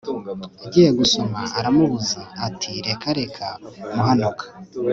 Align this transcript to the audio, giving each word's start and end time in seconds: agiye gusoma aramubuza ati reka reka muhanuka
agiye 0.65 0.89
gusoma 0.99 1.39
aramubuza 1.57 2.21
ati 2.47 2.71
reka 2.87 3.07
reka 3.19 3.45
muhanuka 3.93 4.45